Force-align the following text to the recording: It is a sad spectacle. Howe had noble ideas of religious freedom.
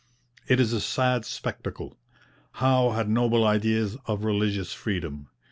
It 0.47 0.59
is 0.59 0.73
a 0.73 0.81
sad 0.81 1.25
spectacle. 1.25 1.95
Howe 2.53 2.89
had 2.89 3.07
noble 3.07 3.45
ideas 3.45 3.97
of 4.07 4.23
religious 4.25 4.73
freedom. 4.73 5.27